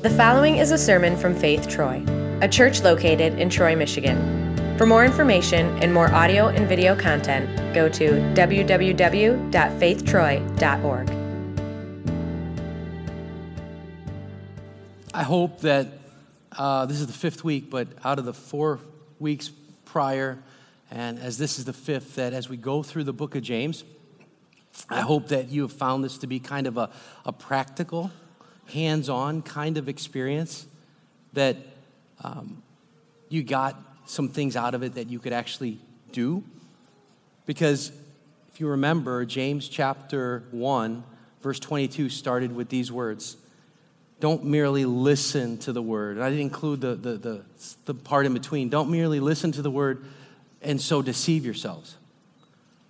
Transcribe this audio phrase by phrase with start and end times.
[0.00, 2.04] The following is a sermon from Faith Troy,
[2.40, 4.76] a church located in Troy, Michigan.
[4.78, 11.10] For more information and more audio and video content, go to www.faithtroy.org.
[15.12, 15.88] I hope that
[16.56, 18.78] uh, this is the fifth week, but out of the four
[19.18, 19.50] weeks
[19.84, 20.38] prior,
[20.92, 23.82] and as this is the fifth, that as we go through the book of James,
[24.88, 26.88] I hope that you have found this to be kind of a,
[27.24, 28.12] a practical,
[28.72, 30.66] hands on kind of experience,
[31.32, 31.56] that
[32.22, 32.62] um,
[33.28, 35.78] you got some things out of it that you could actually
[36.12, 36.42] do.
[37.46, 37.92] Because
[38.52, 41.04] if you remember, James chapter 1,
[41.42, 43.36] verse 22 started with these words
[44.20, 46.16] Don't merely listen to the word.
[46.16, 47.44] And I didn't include the, the, the,
[47.84, 48.68] the part in between.
[48.68, 50.04] Don't merely listen to the word
[50.60, 51.96] and so deceive yourselves,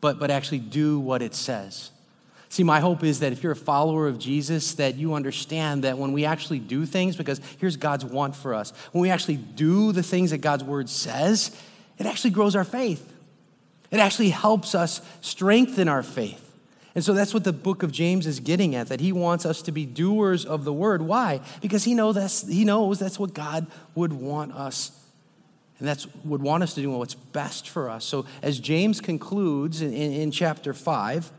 [0.00, 1.91] but, but actually do what it says.
[2.50, 5.98] See, my hope is that if you're a follower of Jesus, that you understand that
[5.98, 9.92] when we actually do things, because here's God's want for us, when we actually do
[9.92, 11.55] the things that God's word says,
[11.98, 13.12] it actually grows our faith.
[13.90, 16.44] It actually helps us strengthen our faith.
[16.94, 19.62] And so that's what the book of James is getting at, that he wants us
[19.62, 21.02] to be doers of the word.
[21.02, 21.40] Why?
[21.60, 24.92] Because he knows that's, he knows that's what God would want us
[25.78, 28.05] and that's would want us to do what's best for us.
[28.05, 31.30] So as James concludes in, in, in chapter 5,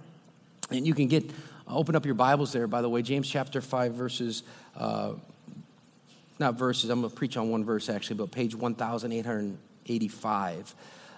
[0.71, 1.31] and you can get,
[1.67, 4.43] open up your Bibles there, by the way, James chapter 5, verses,
[4.77, 5.13] uh,
[6.39, 10.75] not verses, I'm going to preach on one verse actually, but page 1885.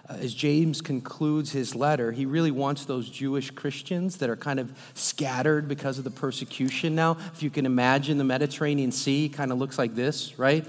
[0.08, 4.58] Uh, as James concludes his letter, he really wants those Jewish Christians that are kind
[4.58, 7.16] of scattered because of the persecution now.
[7.34, 10.66] If you can imagine the Mediterranean Sea kind of looks like this, right?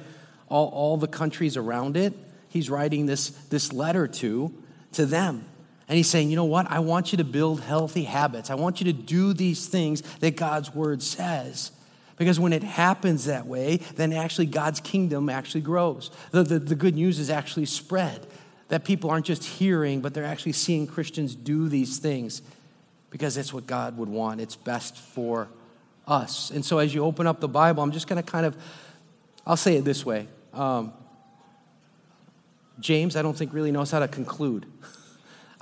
[0.49, 2.13] All, all the countries around it,
[2.49, 4.53] he's writing this, this letter to,
[4.91, 5.45] to them.
[5.87, 6.71] And he's saying, you know what?
[6.71, 8.49] I want you to build healthy habits.
[8.49, 11.71] I want you to do these things that God's word says.
[12.17, 16.11] Because when it happens that way, then actually God's kingdom actually grows.
[16.31, 18.27] The, the, the, good news is actually spread.
[18.69, 22.41] That people aren't just hearing, but they're actually seeing Christians do these things
[23.09, 24.41] because it's what God would want.
[24.41, 25.49] It's best for
[26.07, 26.49] us.
[26.49, 28.55] And so as you open up the Bible, I'm just going to kind of,
[29.45, 30.27] I'll say it this way.
[30.53, 30.93] Um,
[32.79, 34.65] James, I don't think really knows how to conclude.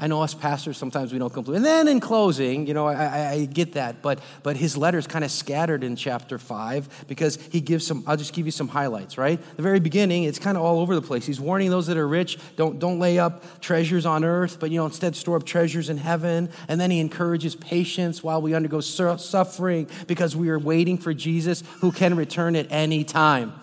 [0.01, 1.57] I know us pastors sometimes we don't conclude.
[1.57, 5.23] And then in closing, you know, I, I get that, but but his letter's kind
[5.23, 8.03] of scattered in chapter five because he gives some.
[8.07, 9.19] I'll just give you some highlights.
[9.19, 11.27] Right, the very beginning, it's kind of all over the place.
[11.27, 14.77] He's warning those that are rich, don't don't lay up treasures on earth, but you
[14.77, 16.49] know instead store up treasures in heaven.
[16.67, 21.63] And then he encourages patience while we undergo suffering because we are waiting for Jesus
[21.81, 23.53] who can return at any time.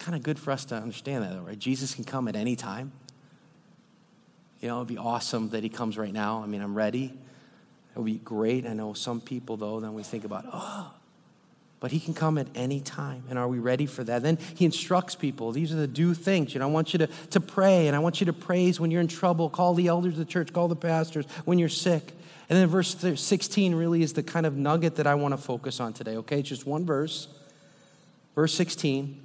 [0.00, 1.58] Kind of good for us to understand that, though, right?
[1.58, 2.90] Jesus can come at any time.
[4.60, 6.42] You know, it'd be awesome that he comes right now.
[6.42, 7.04] I mean, I'm ready.
[7.04, 8.66] It would be great.
[8.66, 10.92] I know some people, though, then we think about, oh,
[11.80, 13.24] but he can come at any time.
[13.30, 14.22] And are we ready for that?
[14.22, 15.52] Then he instructs people.
[15.52, 16.52] These are the do things.
[16.54, 18.90] You know, I want you to, to pray, and I want you to praise when
[18.90, 19.48] you're in trouble.
[19.48, 22.12] Call the elders of the church, call the pastors when you're sick.
[22.48, 25.78] And then verse 16 really is the kind of nugget that I want to focus
[25.78, 26.40] on today, okay?
[26.40, 27.28] It's just one verse.
[28.34, 29.22] Verse 16.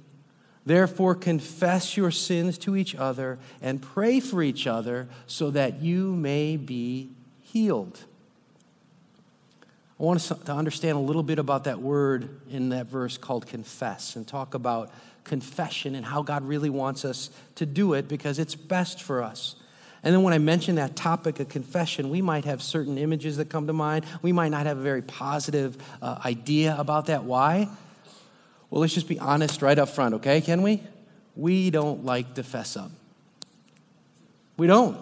[0.66, 6.12] Therefore, confess your sins to each other and pray for each other so that you
[6.12, 7.10] may be
[7.40, 8.00] healed.
[9.98, 13.46] I want us to understand a little bit about that word in that verse called
[13.46, 14.90] confess and talk about
[15.22, 19.54] confession and how God really wants us to do it because it's best for us.
[20.02, 23.48] And then when I mention that topic of confession, we might have certain images that
[23.48, 24.04] come to mind.
[24.20, 27.24] We might not have a very positive uh, idea about that.
[27.24, 27.68] Why?
[28.70, 30.40] Well, let's just be honest right up front, okay?
[30.40, 30.82] Can we?
[31.36, 32.90] We don't like to fess up.
[34.56, 34.96] We don't.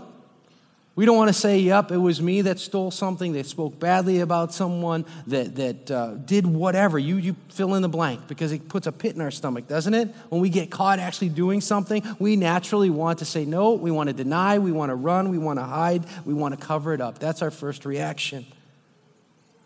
[0.96, 4.20] We don't want to say, yep, it was me that stole something, that spoke badly
[4.20, 7.00] about someone, that, that uh, did whatever.
[7.00, 9.92] You, you fill in the blank because it puts a pit in our stomach, doesn't
[9.92, 10.14] it?
[10.28, 14.08] When we get caught actually doing something, we naturally want to say no, we want
[14.08, 17.00] to deny, we want to run, we want to hide, we want to cover it
[17.00, 17.18] up.
[17.18, 18.46] That's our first reaction.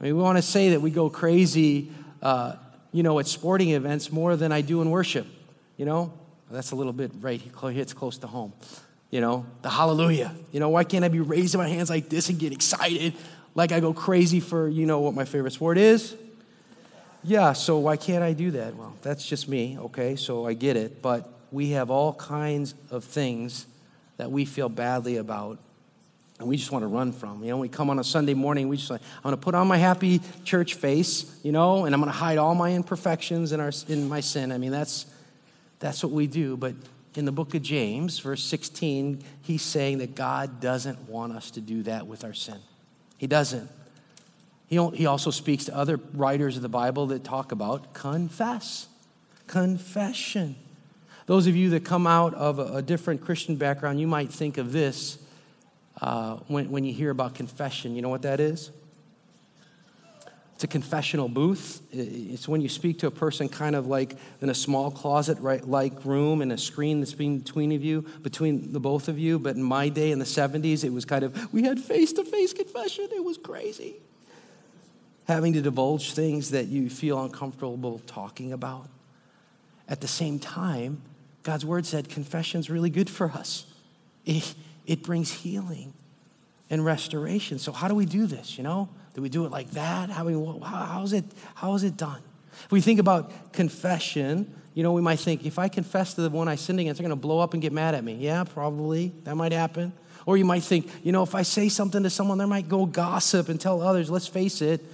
[0.00, 1.90] I mean, we want to say that we go crazy
[2.22, 2.54] uh,
[2.98, 5.24] you know, at sporting events more than I do in worship.
[5.76, 6.12] You know,
[6.50, 7.40] that's a little bit right.
[7.40, 8.52] Hits close to home.
[9.12, 10.34] You know, the hallelujah.
[10.50, 13.14] You know, why can't I be raising my hands like this and get excited
[13.54, 16.16] like I go crazy for, you know, what my favorite sport is?
[17.22, 18.74] Yeah, so why can't I do that?
[18.74, 20.16] Well, that's just me, okay?
[20.16, 21.00] So I get it.
[21.00, 23.68] But we have all kinds of things
[24.16, 25.60] that we feel badly about
[26.38, 27.42] and we just want to run from.
[27.42, 29.54] You know, we come on a Sunday morning, we just like, I'm going to put
[29.54, 33.52] on my happy church face, you know, and I'm going to hide all my imperfections
[33.52, 34.52] and our, in my sin.
[34.52, 35.06] I mean, that's,
[35.80, 36.56] that's what we do.
[36.56, 36.74] But
[37.14, 41.60] in the book of James, verse 16, he's saying that God doesn't want us to
[41.60, 42.58] do that with our sin.
[43.16, 43.68] He doesn't.
[44.68, 48.86] He, he also speaks to other writers of the Bible that talk about confess,
[49.48, 50.54] confession.
[51.26, 54.56] Those of you that come out of a, a different Christian background, you might think
[54.56, 55.18] of this
[56.00, 57.94] uh, when, when you hear about confession.
[57.94, 58.70] You know what that is?
[60.54, 61.82] It's a confessional booth.
[61.92, 65.64] It's when you speak to a person kind of like in a small closet right,
[65.64, 69.38] like room and a screen that's between of you, between the both of you.
[69.38, 72.24] But in my day in the 70s, it was kind of, we had face to
[72.24, 73.06] face confession.
[73.12, 73.98] It was crazy.
[75.28, 78.88] Having to divulge things that you feel uncomfortable talking about.
[79.88, 81.02] At the same time,
[81.44, 83.64] God's word said confession's really good for us.
[84.88, 85.92] it brings healing
[86.70, 87.60] and restoration.
[87.60, 88.58] So, how do we do this?
[88.58, 88.88] You know?
[89.14, 90.10] Do we do it like that?
[90.10, 90.32] How, we,
[90.64, 91.24] how, is it,
[91.54, 92.22] how is it done?
[92.64, 96.30] If we think about confession, you know, we might think, if I confess to the
[96.30, 98.14] one I sinned against, they're going to blow up and get mad at me.
[98.14, 99.12] Yeah, probably.
[99.24, 99.92] That might happen.
[100.24, 102.86] Or you might think, you know, if I say something to someone, they might go
[102.86, 104.10] gossip and tell others.
[104.10, 104.84] Let's face it,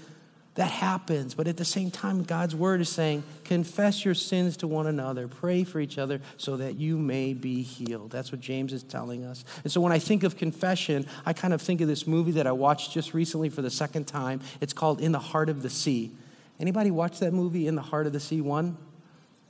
[0.55, 1.35] that happens.
[1.35, 5.27] But at the same time, God's word is saying, confess your sins to one another,
[5.27, 8.11] pray for each other so that you may be healed.
[8.11, 9.45] That's what James is telling us.
[9.65, 12.47] And so when I think of confession, I kind of think of this movie that
[12.47, 14.41] I watched just recently for the second time.
[14.61, 16.13] It's called In the Heart of the Sea.
[16.61, 18.77] Anybody watch that movie, In the Heart of the Sea 1?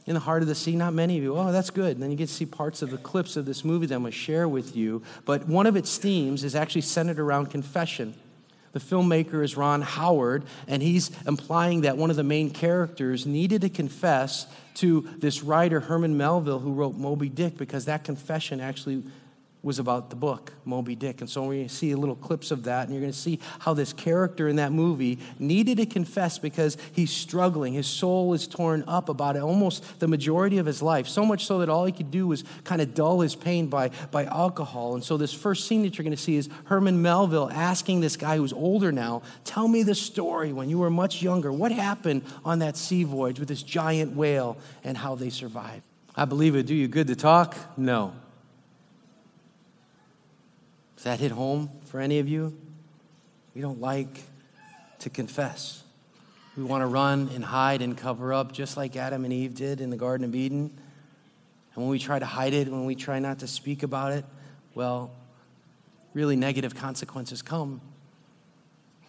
[0.06, 1.36] In the Heart of the Sea, not many of you.
[1.36, 1.92] Oh, that's good.
[1.92, 4.02] And then you get to see parts of the clips of this movie that I'm
[4.02, 5.02] going to share with you.
[5.24, 8.14] But one of its themes is actually centered around confession.
[8.74, 13.60] The filmmaker is Ron Howard, and he's implying that one of the main characters needed
[13.62, 19.04] to confess to this writer, Herman Melville, who wrote Moby Dick, because that confession actually
[19.64, 21.20] was about the book, Moby Dick.
[21.20, 23.40] And so we're going to see little clips of that, and you're going to see
[23.60, 27.72] how this character in that movie needed to confess because he's struggling.
[27.72, 31.46] His soul is torn up about it almost the majority of his life, so much
[31.46, 34.94] so that all he could do was kind of dull his pain by, by alcohol.
[34.94, 38.16] And so this first scene that you're going to see is Herman Melville asking this
[38.16, 41.50] guy who's older now, Tell me the story when you were much younger.
[41.50, 45.82] What happened on that sea voyage with this giant whale and how they survived?
[46.16, 47.56] I believe it would do you good to talk?
[47.76, 48.14] No.
[51.04, 52.56] Does that hit home for any of you?
[53.54, 54.22] We don't like
[55.00, 55.82] to confess.
[56.56, 59.82] We want to run and hide and cover up just like Adam and Eve did
[59.82, 60.72] in the Garden of Eden.
[61.74, 64.24] And when we try to hide it, when we try not to speak about it,
[64.74, 65.10] well,
[66.14, 67.82] really negative consequences come.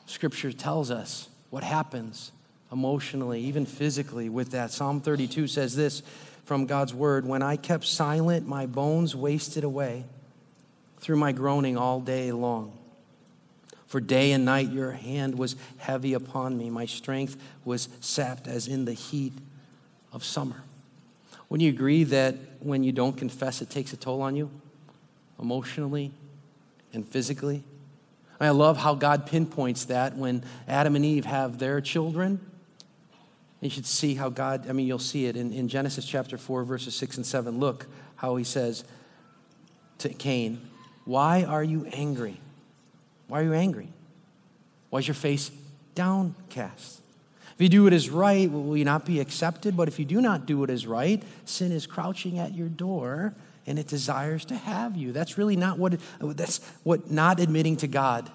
[0.06, 2.34] Scripture tells us what happens
[2.74, 4.72] emotionally, even physically, with that.
[4.72, 6.04] Psalm 32 says this
[6.44, 10.04] from God's word When I kept silent, my bones wasted away
[11.06, 12.76] through my groaning all day long.
[13.86, 16.72] For day and night your hand was heavy upon me.
[16.72, 19.34] My strength was sapped as in the heat
[20.12, 20.64] of summer.
[21.48, 24.50] Wouldn't you agree that when you don't confess, it takes a toll on you
[25.40, 26.12] emotionally
[26.92, 27.62] and physically?
[28.40, 32.40] I love how God pinpoints that when Adam and Eve have their children.
[33.62, 36.64] You should see how God, I mean, you'll see it in, in Genesis chapter 4,
[36.64, 37.60] verses 6 and 7.
[37.60, 37.86] Look
[38.16, 38.86] how he says
[40.00, 40.62] to Cain,
[41.06, 42.40] why are you angry?
[43.28, 43.88] Why are you angry?
[44.90, 45.52] Why is your face
[45.94, 47.02] downcast?
[47.56, 49.78] If you do what is right, will you not be accepted?
[49.78, 53.34] But if you do not do what is right, sin is crouching at your door
[53.66, 55.12] and it desires to have you.
[55.12, 58.30] That's really not what it, that's what not admitting to God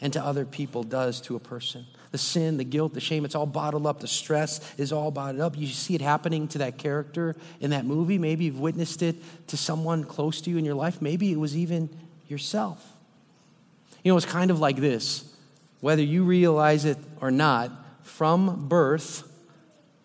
[0.00, 1.86] and to other people does to a person.
[2.10, 4.00] The sin, the guilt, the shame, it's all bottled up.
[4.00, 5.58] The stress is all bottled up.
[5.58, 8.18] You see it happening to that character in that movie.
[8.18, 9.16] Maybe you've witnessed it
[9.48, 11.02] to someone close to you in your life.
[11.02, 11.90] Maybe it was even
[12.28, 12.92] yourself.
[14.02, 15.34] You know, it's kind of like this
[15.80, 17.70] whether you realize it or not,
[18.02, 19.30] from birth,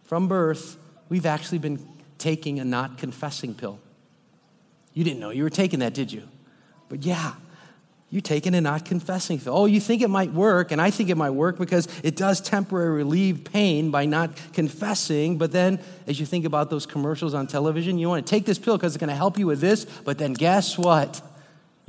[0.03, 0.75] from birth,
[1.07, 1.79] we've actually been
[2.17, 3.79] taking a not confessing pill.
[4.93, 6.23] You didn't know you were taking that, did you?
[6.89, 7.35] But yeah,
[8.09, 9.55] you're taking a not confessing pill.
[9.55, 12.41] Oh, you think it might work, and I think it might work because it does
[12.41, 15.37] temporarily relieve pain by not confessing.
[15.37, 18.59] But then, as you think about those commercials on television, you want to take this
[18.59, 19.85] pill because it's going to help you with this.
[19.85, 21.21] But then, guess what?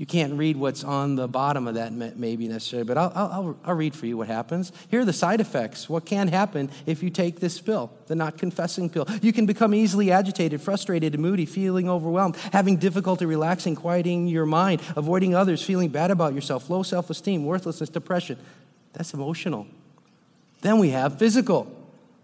[0.01, 3.75] You can't read what's on the bottom of that, maybe necessarily, but I'll, I'll, I'll
[3.75, 4.73] read for you what happens.
[4.89, 5.91] Here are the side effects.
[5.91, 9.07] What can happen if you take this pill, the not confessing pill?
[9.21, 14.47] You can become easily agitated, frustrated, and moody, feeling overwhelmed, having difficulty relaxing, quieting your
[14.47, 18.39] mind, avoiding others, feeling bad about yourself, low self esteem, worthlessness, depression.
[18.95, 19.67] That's emotional.
[20.63, 21.80] Then we have physical.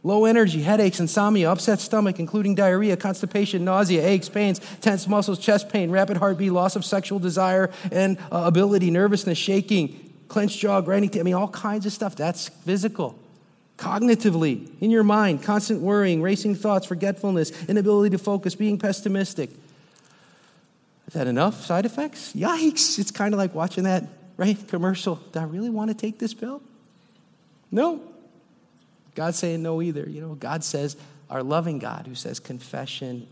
[0.06, 5.68] Low energy, headaches, insomnia, upset stomach, including diarrhea, constipation, nausea, aches, pains, tense muscles, chest
[5.68, 11.10] pain, rapid heartbeat, loss of sexual desire and uh, ability, nervousness, shaking, clenched jaw, grinding
[11.10, 11.18] teeth.
[11.18, 12.14] I mean, all kinds of stuff.
[12.14, 13.18] That's physical.
[13.78, 19.50] Cognitively, in your mind, constant worrying, racing thoughts, forgetfulness, inability to focus, being pessimistic.
[21.08, 22.32] Is that enough side effects?
[22.32, 23.00] Yikes.
[23.00, 24.04] It's kind of like watching that,
[24.36, 25.16] right, commercial.
[25.32, 26.62] Do I really want to take this pill?
[27.72, 28.12] No.
[29.16, 30.08] God's saying no either.
[30.08, 30.96] You know, God says,
[31.28, 33.26] our loving God, who says confession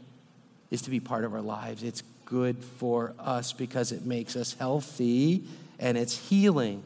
[0.70, 1.84] is to be part of our lives.
[1.84, 5.44] It's good for us because it makes us healthy
[5.78, 6.82] and it's healing.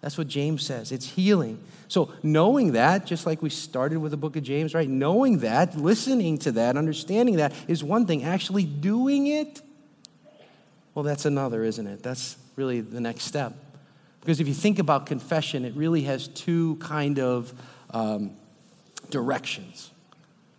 [0.00, 0.90] That's what James says.
[0.90, 1.62] It's healing.
[1.86, 4.88] So, knowing that, just like we started with the book of James, right?
[4.88, 8.24] Knowing that, listening to that, understanding that is one thing.
[8.24, 9.60] Actually doing it,
[10.94, 12.02] well, that's another, isn't it?
[12.02, 13.52] That's really the next step.
[14.20, 17.52] Because if you think about confession, it really has two kind of
[17.92, 18.32] um,
[19.10, 19.90] directions.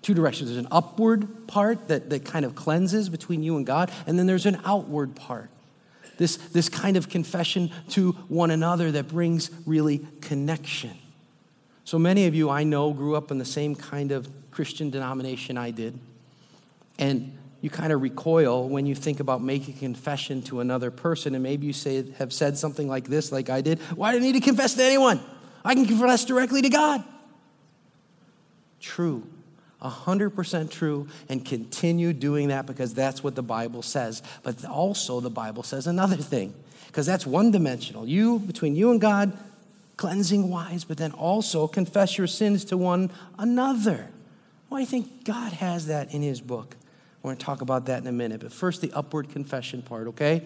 [0.01, 0.49] Two directions.
[0.49, 4.27] There's an upward part that, that kind of cleanses between you and God, and then
[4.27, 5.49] there's an outward part.
[6.17, 10.91] This, this kind of confession to one another that brings really connection.
[11.85, 15.57] So many of you I know grew up in the same kind of Christian denomination
[15.57, 15.99] I did.
[16.99, 21.33] And you kind of recoil when you think about making confession to another person.
[21.33, 24.21] And maybe you say, have said something like this, like I did Why do I
[24.21, 25.19] need to confess to anyone?
[25.65, 27.03] I can confess directly to God.
[28.83, 29.25] True.
[29.81, 34.21] 100% true and continue doing that because that's what the Bible says.
[34.43, 36.53] But also, the Bible says another thing
[36.87, 38.07] because that's one dimensional.
[38.07, 39.37] You, between you and God,
[39.97, 44.09] cleansing wise, but then also confess your sins to one another.
[44.69, 46.75] Well, I think God has that in His book.
[47.21, 48.41] We're going to talk about that in a minute.
[48.41, 50.43] But first, the upward confession part, okay?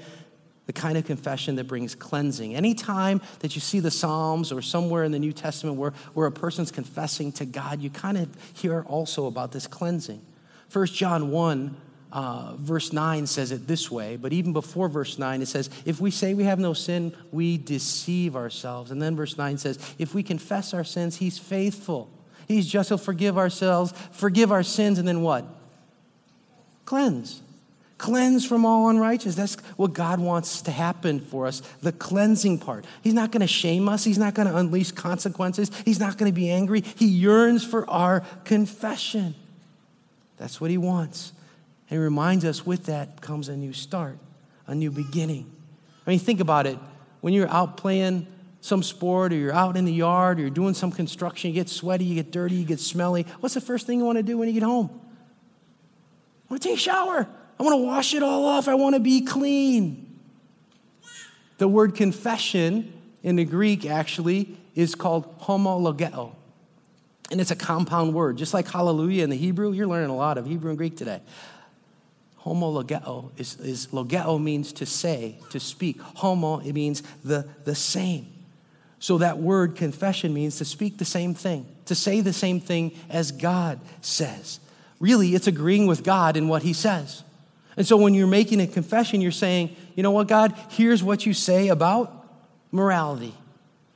[0.67, 2.55] The kind of confession that brings cleansing.
[2.55, 6.31] Anytime that you see the Psalms or somewhere in the New Testament where, where a
[6.31, 10.21] person's confessing to God, you kind of hear also about this cleansing.
[10.69, 11.77] First John 1
[12.12, 16.00] uh, verse 9 says it this way, but even before verse 9, it says, If
[16.00, 18.91] we say we have no sin, we deceive ourselves.
[18.91, 22.09] And then verse 9 says, If we confess our sins, he's faithful.
[22.47, 25.45] He's just, he'll forgive ourselves, forgive our sins, and then what?
[26.86, 27.41] Cleanse.
[27.98, 29.56] Cleanse from all unrighteousness.
[29.56, 32.86] That's what God wants to happen for us, the cleansing part.
[33.01, 34.04] He's not going to shame us.
[34.04, 35.72] He's not going to unleash consequences.
[35.84, 36.82] He's not going to be angry.
[36.82, 39.34] He yearns for our confession.
[40.38, 41.34] That's what he wants.
[41.89, 44.20] And he reminds us with that comes a new start,
[44.68, 45.51] a new beginning.
[46.06, 46.77] I mean, think about it.
[47.22, 48.27] When you're out playing
[48.62, 51.70] some sport or you're out in the yard or you're doing some construction, you get
[51.70, 53.25] sweaty, you get dirty, you get smelly.
[53.39, 54.89] What's the first thing you want to do when you get home?
[56.48, 57.27] I want to take a shower.
[57.59, 58.67] I want to wash it all off.
[58.67, 60.19] I want to be clean.
[61.57, 66.33] The word confession in the Greek actually is called homologeo.
[67.31, 68.37] And it's a compound word.
[68.37, 71.21] Just like hallelujah in the Hebrew, you're learning a lot of Hebrew and Greek today
[72.47, 75.99] homologeo is, is logeo means to say, to speak.
[76.01, 78.27] Homo, it means the, the same.
[78.99, 82.93] So that word confession means to speak the same thing, to say the same thing
[83.09, 84.59] as God says.
[84.99, 87.23] Really, it's agreeing with God in what he says.
[87.77, 91.25] And so when you're making a confession, you're saying, you know what, God, here's what
[91.25, 92.27] you say about
[92.72, 93.34] morality.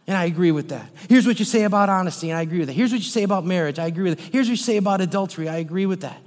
[0.07, 0.89] And I agree with that.
[1.09, 2.73] Here's what you say about honesty, and I agree with that.
[2.73, 4.31] Here's what you say about marriage, I agree with that.
[4.31, 6.21] Here's what you say about adultery, I agree with that.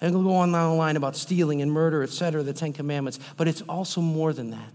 [0.00, 2.72] And we'll go on down the line about stealing and murder, et cetera, the Ten
[2.72, 3.20] Commandments.
[3.36, 4.72] But it's also more than that.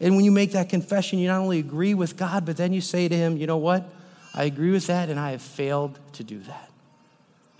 [0.00, 2.80] And when you make that confession, you not only agree with God, but then you
[2.80, 3.88] say to Him, you know what?
[4.34, 6.67] I agree with that, and I have failed to do that.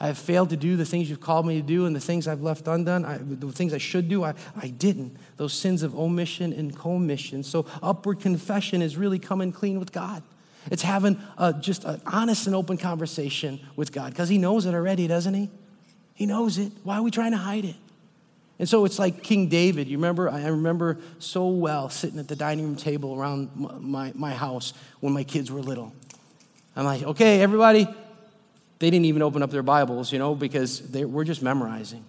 [0.00, 2.28] I have failed to do the things you've called me to do, and the things
[2.28, 5.16] I've left undone, I, the things I should do, I, I didn't.
[5.36, 7.42] Those sins of omission and commission.
[7.42, 10.22] So, upward confession is really coming clean with God.
[10.70, 14.74] It's having a, just an honest and open conversation with God because He knows it
[14.74, 15.50] already, doesn't He?
[16.14, 16.72] He knows it.
[16.84, 17.76] Why are we trying to hide it?
[18.60, 19.88] And so it's like King David.
[19.88, 20.28] You remember?
[20.28, 25.12] I remember so well sitting at the dining room table around my, my house when
[25.12, 25.92] my kids were little.
[26.76, 27.88] I'm like, okay, everybody.
[28.78, 32.04] They didn't even open up their Bibles, you know, because they were just memorizing.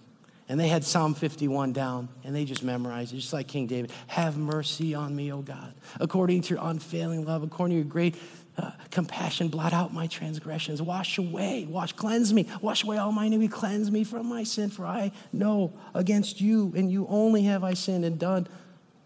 [0.47, 3.91] And they had Psalm 51 down, and they just memorized it, just like King David.
[4.07, 8.15] Have mercy on me, O God, according to your unfailing love, according to your great
[8.57, 13.25] uh, compassion, blot out my transgressions, wash away, wash, cleanse me, wash away all my
[13.25, 17.63] iniquity, cleanse me from my sin, for I know against you and you only have
[17.63, 18.47] I sinned and done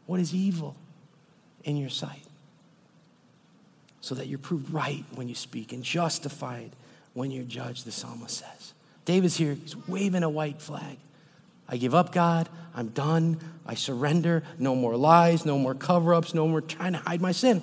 [0.05, 0.75] what is evil
[1.63, 2.24] in your sight.
[4.01, 6.72] So that you're proved right when you speak and justified
[7.13, 8.74] when you're judged, the psalmist says.
[9.05, 10.98] David's here, he's waving a white flag.
[11.67, 12.50] I give up, God.
[12.75, 13.39] I'm done.
[13.65, 14.43] I surrender.
[14.60, 17.62] No more lies, no more cover ups, no more trying to hide my sin.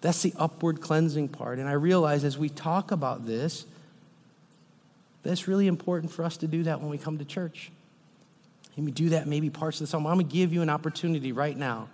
[0.00, 1.58] That's the upward cleansing part.
[1.58, 3.66] And I realize as we talk about this,
[5.22, 7.70] that's really important for us to do that when we come to church.
[8.76, 10.06] And we do that maybe parts of the psalm.
[10.06, 11.88] I'm going to give you an opportunity right now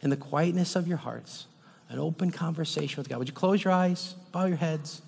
[0.00, 1.46] in the quietness of your hearts,
[1.94, 3.20] an open conversation with God.
[3.20, 5.00] Would you close your eyes, bow your heads,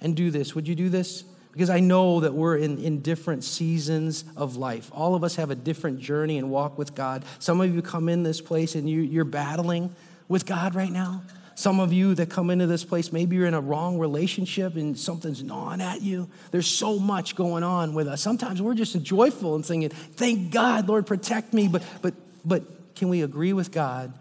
[0.00, 0.54] and do this?
[0.54, 1.22] Would you do this?
[1.52, 4.90] Because I know that we're in, in different seasons of life.
[4.92, 7.24] All of us have a different journey and walk with God.
[7.38, 9.94] Some of you come in this place and you, you're battling
[10.26, 11.22] with God right now.
[11.54, 14.98] Some of you that come into this place, maybe you're in a wrong relationship and
[14.98, 16.28] something's gnawing at you.
[16.50, 18.20] There's so much going on with us.
[18.20, 21.68] Sometimes we're just joyful and thinking, thank God, Lord, protect me.
[21.68, 22.14] But, but,
[22.44, 24.12] but can we agree with God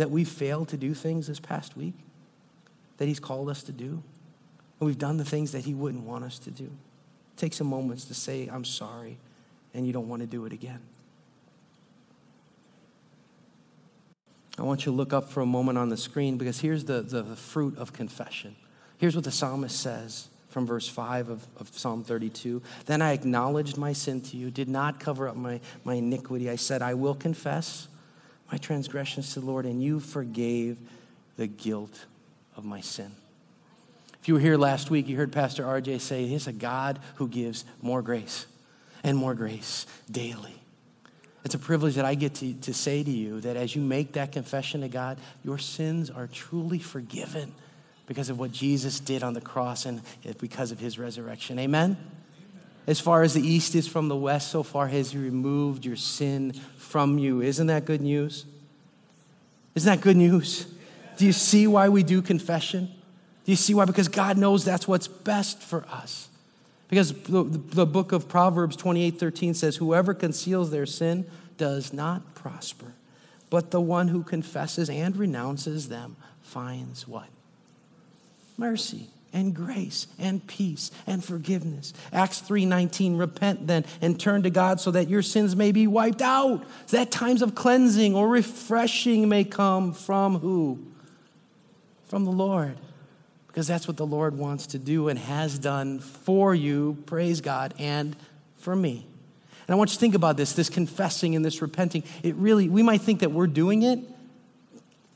[0.00, 1.92] that we failed to do things this past week
[2.96, 4.02] that He's called us to do?
[4.80, 6.70] And we've done the things that He wouldn't want us to do.
[7.36, 9.18] Take some moments to say, I'm sorry,
[9.74, 10.80] and you don't want to do it again.
[14.58, 17.02] I want you to look up for a moment on the screen because here's the,
[17.02, 18.56] the, the fruit of confession.
[18.96, 22.62] Here's what the psalmist says from verse 5 of, of Psalm 32.
[22.86, 26.48] Then I acknowledged my sin to you, did not cover up my, my iniquity.
[26.48, 27.88] I said, I will confess
[28.50, 30.78] my transgressions to the Lord, and you forgave
[31.36, 32.06] the guilt
[32.56, 33.12] of my sin.
[34.20, 37.28] If you were here last week, you heard Pastor RJ say, He's a God who
[37.28, 38.46] gives more grace
[39.02, 40.54] and more grace daily.
[41.42, 44.12] It's a privilege that I get to, to say to you that as you make
[44.12, 47.54] that confession to God, your sins are truly forgiven
[48.06, 50.02] because of what Jesus did on the cross and
[50.38, 51.58] because of his resurrection.
[51.58, 51.96] Amen?
[52.86, 55.96] As far as the east is from the west, so far has he removed your
[55.96, 57.40] sin from you.
[57.40, 58.46] Isn't that good news?
[59.74, 60.66] Isn't that good news?
[61.16, 62.86] Do you see why we do confession?
[63.44, 63.84] Do you see why?
[63.84, 66.28] Because God knows that's what's best for us.
[66.88, 72.34] Because the, the book of Proverbs 28 13 says, Whoever conceals their sin does not
[72.34, 72.94] prosper,
[73.48, 77.28] but the one who confesses and renounces them finds what?
[78.56, 81.92] Mercy and grace and peace and forgiveness.
[82.12, 86.22] Acts 3:19 repent then and turn to God so that your sins may be wiped
[86.22, 86.64] out.
[86.88, 90.78] That times of cleansing or refreshing may come from who?
[92.08, 92.76] From the Lord
[93.50, 97.74] because that's what the Lord wants to do and has done for you, praise God,
[97.80, 98.14] and
[98.58, 99.06] for me.
[99.66, 102.04] And I want you to think about this this confessing and this repenting.
[102.22, 103.98] It really, we might think that we're doing it,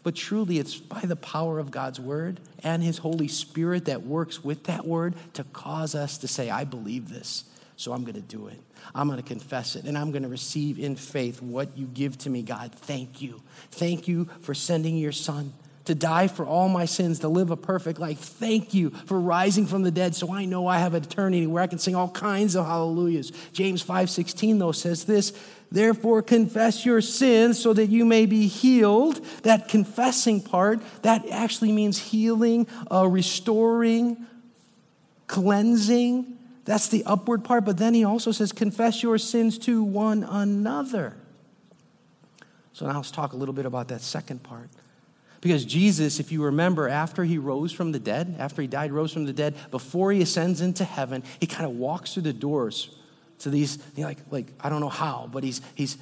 [0.04, 4.44] but truly it's by the power of God's word and his Holy Spirit that works
[4.44, 7.44] with that word to cause us to say, I believe this,
[7.76, 8.60] so I'm going to do it.
[8.94, 12.18] I'm going to confess it and I'm going to receive in faith what you give
[12.18, 12.72] to me, God.
[12.72, 13.42] Thank you.
[13.70, 17.56] Thank you for sending your son to die for all my sins, to live a
[17.56, 18.18] perfect life.
[18.18, 21.66] Thank you for rising from the dead so I know I have eternity where I
[21.66, 23.32] can sing all kinds of hallelujahs.
[23.52, 25.32] James 5:16 though says this,
[25.70, 29.24] therefore confess your sins so that you may be healed.
[29.42, 34.26] That confessing part, that actually means healing, uh, restoring,
[35.26, 36.38] cleansing.
[36.64, 41.16] That's the upward part, but then he also says confess your sins to one another.
[42.72, 44.70] So now let's talk a little bit about that second part.
[45.44, 49.12] Because Jesus, if you remember, after he rose from the dead, after he died, rose
[49.12, 52.96] from the dead, before he ascends into heaven, he kind of walks through the doors
[53.40, 55.98] to these, you know, like, like, I don't know how, but he's, he's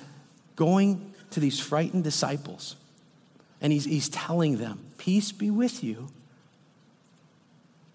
[0.54, 2.76] going to these frightened disciples.
[3.60, 6.10] And he's, he's telling them, Peace be with you.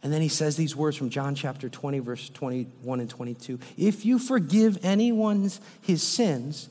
[0.04, 3.58] And then he says these words from John chapter 20, verse 21 and 22.
[3.78, 6.68] If you forgive anyone's his sins,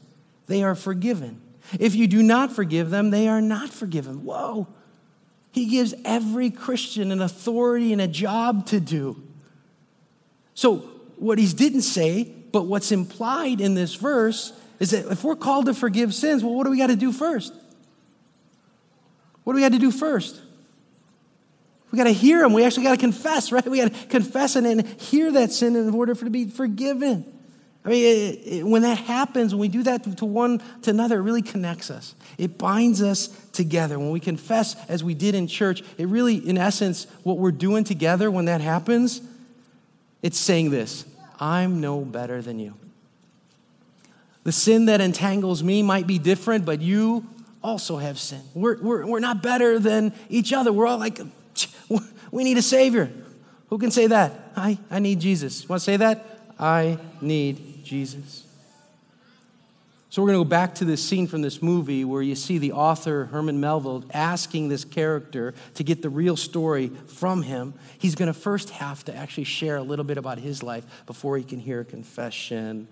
[0.49, 1.41] they are forgiven.
[1.79, 4.25] If you do not forgive them, they are not forgiven.
[4.25, 4.69] Whoa.
[5.53, 9.23] He gives every Christian an authority and a job to do.
[10.55, 10.77] So,
[11.17, 15.67] what he didn't say, but what's implied in this verse is that if we're called
[15.67, 17.55] to forgive sins, well, what do we got to do first?
[19.45, 20.41] What do we got to do first?
[21.91, 22.53] We got to hear them.
[22.53, 23.67] We actually got to confess, right?
[23.67, 27.36] We got to confess and hear that sin in order for it to be forgiven.
[27.87, 31.19] I mean, it, it, when that happens, when we do that to one to another,
[31.19, 32.17] it really connects us.
[32.37, 33.97] It binds us together.
[33.97, 37.85] When we confess, as we did in church, it really, in essence, what we're doing
[37.85, 39.21] together when that happens,
[40.21, 41.05] it's saying this
[41.39, 42.75] I'm no better than you.
[44.43, 47.25] The sin that entangles me might be different, but you
[47.63, 48.43] also have sin.
[48.53, 50.73] We're, we're, we're not better than each other.
[50.73, 51.21] We're all like,
[52.33, 53.13] we need a Savior.
[53.71, 54.53] Who can say that?
[54.57, 55.69] I, I need Jesus.
[55.69, 56.25] Want to say that?
[56.59, 58.45] I need Jesus.
[60.09, 62.59] So we're going to go back to this scene from this movie where you see
[62.59, 67.75] the author, Herman Melville, asking this character to get the real story from him.
[67.99, 71.37] He's going to first have to actually share a little bit about his life before
[71.37, 72.89] he can hear a confession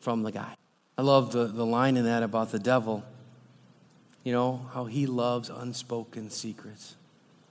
[0.00, 0.54] from the guy.
[0.96, 3.02] I love the, the line in that about the devil.
[4.22, 6.94] You know, how he loves unspoken secrets.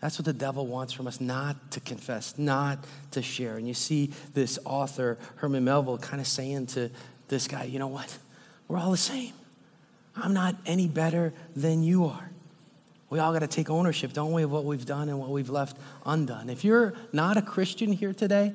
[0.02, 3.58] That's what the devil wants from us not to confess, not to share.
[3.58, 6.90] And you see this author, Herman Melville, kind of saying to
[7.28, 8.18] this guy, you know what?
[8.68, 9.34] We're all the same.
[10.16, 12.32] I'm not any better than you are.
[13.12, 15.50] We all got to take ownership, don't we, of what we've done and what we've
[15.50, 16.50] left undone.
[16.50, 18.54] If you're not a Christian here today,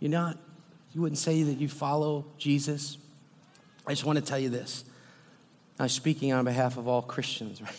[0.00, 0.36] you're not,
[0.94, 2.98] you wouldn't say that you follow Jesus.
[3.86, 4.84] I just want to tell you this.
[5.78, 7.74] I'm speaking on behalf of all Christians, right?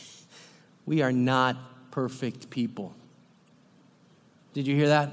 [0.85, 1.57] We are not
[1.95, 2.93] perfect people.
[4.53, 5.11] Did you hear that?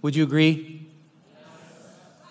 [0.00, 0.88] Would you agree?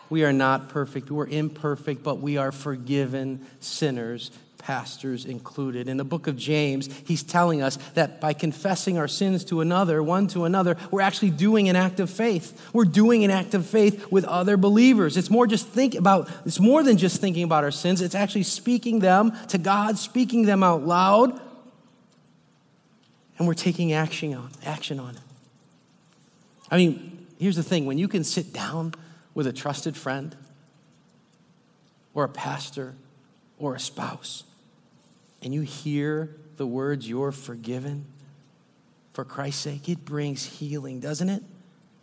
[0.09, 1.11] We are not perfect.
[1.11, 5.87] We're imperfect, but we are forgiven sinners pastors included.
[5.87, 10.01] In the book of James, he's telling us that by confessing our sins to another,
[10.01, 12.69] one to another, we're actually doing an act of faith.
[12.73, 15.17] We're doing an act of faith with other believers.
[15.17, 18.01] It's more just think about it's more than just thinking about our sins.
[18.01, 21.39] It's actually speaking them to God, speaking them out loud.
[23.37, 25.21] And we're taking action on action on it.
[26.69, 28.93] I mean, here's the thing, when you can sit down
[29.33, 30.35] with a trusted friend
[32.13, 32.95] or a pastor
[33.57, 34.43] or a spouse
[35.41, 38.05] and you hear the words, you're forgiven
[39.13, 41.43] for Christ's sake, it brings healing, doesn't it?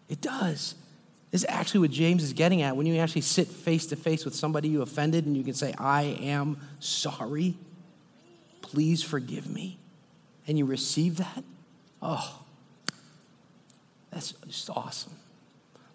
[0.09, 0.75] It does.
[1.31, 4.25] This is actually what James is getting at when you actually sit face to face
[4.25, 7.57] with somebody you offended and you can say, I am sorry.
[8.63, 9.79] Please forgive me.
[10.49, 11.45] And you receive that.
[12.03, 12.41] Oh,
[14.11, 15.13] that's just awesome.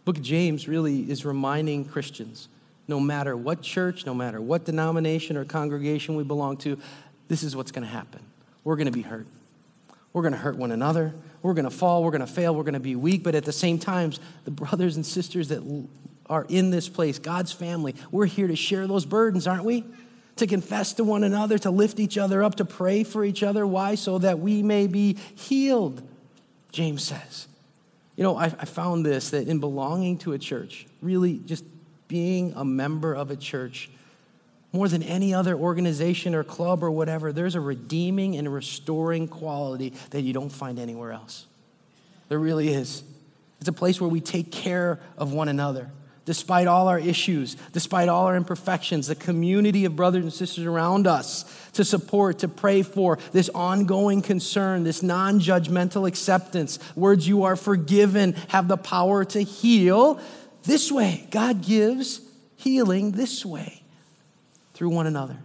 [0.06, 2.48] Book of James really is reminding Christians
[2.88, 6.78] no matter what church, no matter what denomination or congregation we belong to,
[7.28, 8.20] this is what's going to happen.
[8.64, 9.26] We're going to be hurt.
[10.12, 11.14] We're going to hurt one another.
[11.42, 12.04] We're going to fall.
[12.04, 12.54] We're going to fail.
[12.56, 13.24] We're going to be weak.
[13.24, 14.14] But at the same time,
[14.46, 15.88] the brothers and sisters that
[16.30, 19.84] are in this place, God's family, we're here to share those burdens, aren't we?
[20.38, 23.68] To confess to one another, to lift each other up, to pray for each other.
[23.68, 23.96] Why?
[23.96, 26.02] So that we may be healed,
[26.72, 27.48] James says.
[28.16, 31.64] You know, I, I found this that in belonging to a church, really just
[32.08, 33.90] being a member of a church,
[34.72, 39.94] more than any other organization or club or whatever, there's a redeeming and restoring quality
[40.10, 41.46] that you don't find anywhere else.
[42.30, 43.04] There really is.
[43.60, 45.92] It's a place where we take care of one another.
[46.26, 51.06] Despite all our issues, despite all our imperfections, the community of brothers and sisters around
[51.06, 57.44] us to support, to pray for, this ongoing concern, this non judgmental acceptance, words you
[57.44, 60.18] are forgiven have the power to heal
[60.64, 61.28] this way.
[61.30, 62.22] God gives
[62.56, 63.84] healing this way
[64.74, 65.38] through one another.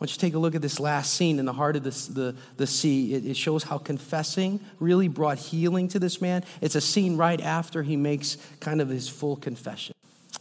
[0.00, 2.66] Want you take a look at this last scene in the heart of the, the
[2.66, 3.12] sea.
[3.12, 6.42] It, it shows how confessing really brought healing to this man.
[6.62, 9.94] It's a scene right after he makes kind of his full confession.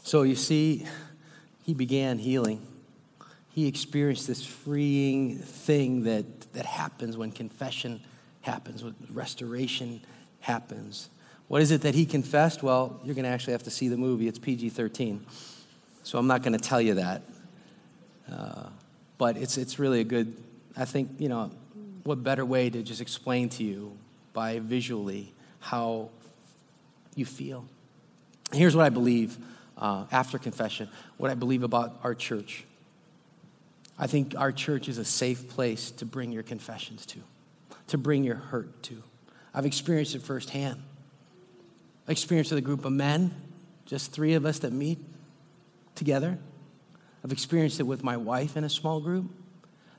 [0.10, 0.88] So you see,
[1.68, 2.66] he began healing.
[3.54, 8.02] He experienced this freeing thing that, that happens when confession
[8.42, 10.02] happens, when restoration
[10.40, 11.12] happens.
[11.48, 12.64] What is it that he confessed?
[12.64, 14.28] Well, you're going to actually have to see the movie.
[14.28, 15.24] It's PG 13.
[16.02, 17.22] So I'm not going to tell you that.
[18.32, 18.70] Uh,
[19.20, 20.36] but it's, it's really a good,
[20.76, 21.52] I think, you know,
[22.04, 23.96] what better way to just explain to you
[24.34, 26.10] by visually how
[27.14, 27.64] you feel.
[28.52, 29.38] Here's what I believe
[29.80, 32.66] uh, after confession what I believe about our church.
[33.98, 37.20] I think our church is a safe place to bring your confessions to,
[37.88, 39.02] to bring your hurt to.
[39.54, 40.82] I've experienced it firsthand.
[42.08, 43.34] I experienced it with a group of men,
[43.86, 45.00] just three of us that meet
[45.96, 46.38] together.
[47.24, 49.26] I've experienced it with my wife in a small group.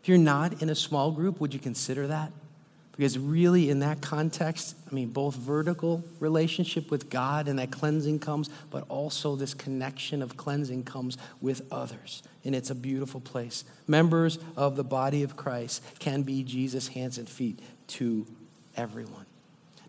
[0.02, 2.32] If you're not in a small group, would you consider that?
[2.92, 8.18] Because really, in that context, I mean, both vertical relationship with God and that cleansing
[8.18, 12.22] comes, but also this connection of cleansing comes with others.
[12.44, 13.64] And it's a beautiful place.
[13.86, 18.26] Members of the body of Christ can be Jesus' hands and feet to
[18.76, 19.26] everyone.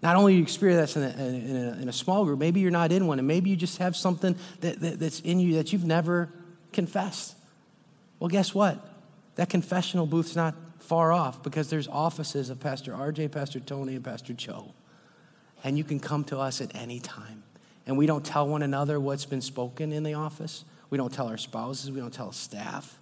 [0.02, 2.72] Not only you experience that in a, in, a, in a, small group, maybe you're
[2.72, 5.72] not in one, and maybe you just have something that, that, that's in you that
[5.72, 6.30] you've never
[6.74, 7.36] confessed.
[8.20, 8.84] Well, guess what?
[9.36, 14.04] That confessional booth's not far off because there's offices of Pastor RJ, Pastor Tony, and
[14.04, 14.74] Pastor Joe.
[15.64, 17.44] And you can come to us at any time.
[17.86, 20.66] And we don't tell one another what's been spoken in the office.
[20.90, 21.92] We don't tell our spouses.
[21.92, 22.98] We don't tell staff.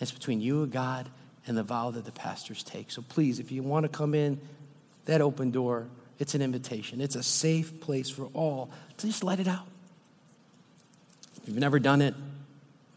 [0.00, 1.08] It's between you and God
[1.46, 2.90] and the vow that the pastors take.
[2.90, 4.40] So please, if you want to come in,
[5.06, 7.00] that open door, it's an invitation.
[7.00, 9.66] It's a safe place for all just let it out.
[11.42, 12.14] If you've never done it,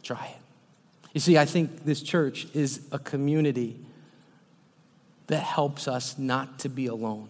[0.06, 1.10] Try it.
[1.14, 3.80] You see, I think this church is a community
[5.28, 7.30] that helps us not to be alone.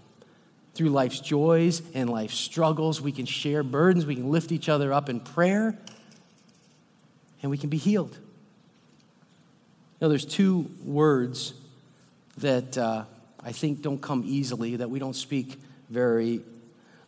[0.73, 4.91] Through life's joys and life's struggles, we can share burdens, we can lift each other
[4.91, 5.77] up in prayer,
[7.41, 8.17] and we can be healed.
[10.01, 11.53] Now, there's two words
[12.37, 13.05] that uh,
[13.41, 15.57] I think don't come easily, that we don't speak
[15.89, 16.41] very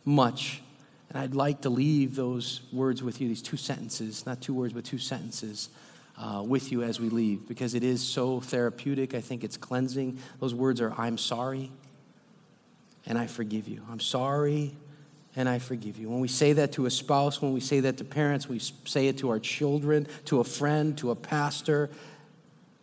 [0.04, 0.62] much
[1.08, 4.74] and I'd like to leave those words with you, these two sentences, not two words,
[4.74, 5.70] but two sentences
[6.18, 9.14] uh, with you as we leave, because it is so therapeutic.
[9.14, 10.18] I think it's cleansing.
[10.40, 11.70] Those words are I'm sorry
[13.06, 13.82] and I forgive you.
[13.90, 14.74] I'm sorry
[15.36, 16.10] and I forgive you.
[16.10, 19.06] When we say that to a spouse, when we say that to parents, we say
[19.06, 21.88] it to our children, to a friend, to a pastor,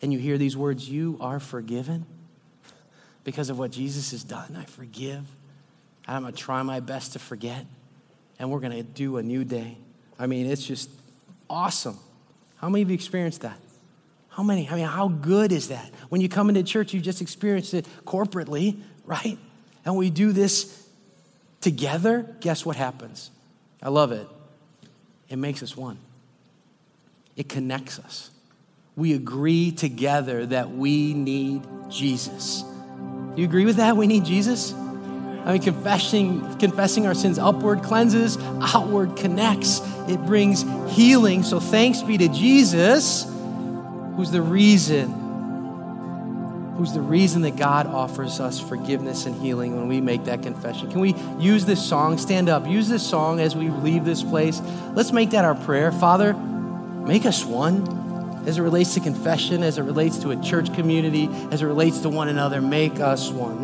[0.01, 2.05] and you hear these words, you are forgiven.
[3.25, 4.55] because of what Jesus has done.
[4.57, 5.25] I forgive.
[6.07, 7.65] I'm going to try my best to forget.
[8.39, 9.77] And we're going to do a new day.
[10.17, 10.89] I mean, it's just
[11.49, 11.97] awesome.
[12.57, 13.59] How many of you experienced that?
[14.29, 14.67] How many?
[14.69, 15.91] I mean, how good is that?
[16.09, 19.37] When you come into church, you just experienced it corporately, right?
[19.85, 20.87] And we do this
[21.61, 22.35] together.
[22.41, 23.31] Guess what happens?
[23.81, 24.27] I love it.
[25.29, 25.97] It makes us one,
[27.35, 28.31] it connects us.
[28.97, 32.63] We agree together that we need Jesus.
[32.63, 33.97] Do you agree with that?
[33.97, 34.73] We need Jesus?
[35.45, 39.79] I mean, confessing, confessing our sins upward cleanses, outward connects.
[40.07, 41.43] It brings healing.
[41.43, 43.31] So thanks be to Jesus,
[44.15, 45.11] who's the reason,
[46.77, 50.89] who's the reason that God offers us forgiveness and healing when we make that confession.
[50.89, 52.17] Can we use this song?
[52.17, 52.67] Stand up.
[52.67, 54.59] Use this song as we leave this place.
[54.93, 55.91] Let's make that our prayer.
[55.91, 60.73] Father, make us one as it relates to confession, as it relates to a church
[60.73, 62.61] community, as it relates to one another.
[62.61, 63.63] Make us one.